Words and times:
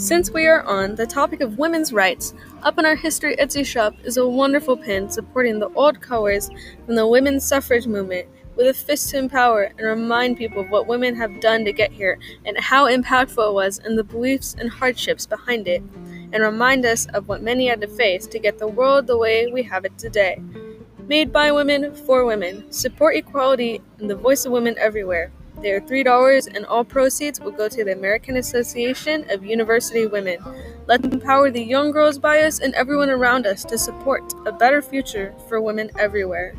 Since 0.00 0.30
we 0.30 0.46
are 0.46 0.62
on 0.62 0.94
the 0.94 1.06
topic 1.06 1.42
of 1.42 1.58
women's 1.58 1.92
rights, 1.92 2.32
up 2.62 2.78
in 2.78 2.86
our 2.86 2.94
history 2.94 3.36
Etsy 3.36 3.66
shop 3.66 3.94
is 4.02 4.16
a 4.16 4.26
wonderful 4.26 4.74
pin 4.74 5.10
supporting 5.10 5.58
the 5.58 5.68
old 5.74 6.00
colors 6.00 6.48
from 6.86 6.94
the 6.94 7.06
women's 7.06 7.44
suffrage 7.44 7.86
movement 7.86 8.26
with 8.56 8.68
a 8.68 8.72
fist 8.72 9.10
to 9.10 9.18
empower 9.18 9.64
and 9.64 9.82
remind 9.82 10.38
people 10.38 10.62
of 10.62 10.70
what 10.70 10.86
women 10.86 11.14
have 11.14 11.42
done 11.42 11.66
to 11.66 11.72
get 11.74 11.92
here 11.92 12.18
and 12.46 12.58
how 12.58 12.88
impactful 12.88 13.50
it 13.50 13.52
was 13.52 13.78
and 13.80 13.98
the 13.98 14.02
beliefs 14.02 14.56
and 14.58 14.70
hardships 14.70 15.26
behind 15.26 15.68
it, 15.68 15.82
and 16.32 16.42
remind 16.42 16.86
us 16.86 17.04
of 17.12 17.28
what 17.28 17.42
many 17.42 17.66
had 17.66 17.82
to 17.82 17.86
face 17.86 18.26
to 18.26 18.38
get 18.38 18.58
the 18.58 18.66
world 18.66 19.06
the 19.06 19.18
way 19.18 19.52
we 19.52 19.62
have 19.62 19.84
it 19.84 19.98
today. 19.98 20.42
Made 21.08 21.30
by 21.30 21.52
women 21.52 21.94
for 21.94 22.24
women, 22.24 22.72
support 22.72 23.16
equality 23.16 23.82
and 23.98 24.08
the 24.08 24.16
voice 24.16 24.46
of 24.46 24.52
women 24.52 24.76
everywhere. 24.78 25.30
They 25.62 25.72
are 25.72 25.80
$3 25.80 26.54
and 26.54 26.64
all 26.64 26.84
proceeds 26.84 27.38
will 27.38 27.50
go 27.50 27.68
to 27.68 27.84
the 27.84 27.92
American 27.92 28.36
Association 28.36 29.26
of 29.30 29.44
University 29.44 30.06
Women. 30.06 30.38
Let's 30.86 31.04
empower 31.04 31.50
the 31.50 31.62
young 31.62 31.90
girls 31.90 32.18
by 32.18 32.40
us 32.42 32.60
and 32.60 32.74
everyone 32.74 33.10
around 33.10 33.46
us 33.46 33.62
to 33.64 33.76
support 33.76 34.32
a 34.46 34.52
better 34.52 34.80
future 34.80 35.34
for 35.48 35.60
women 35.60 35.90
everywhere. 35.98 36.54